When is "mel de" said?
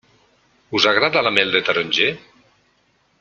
1.37-1.61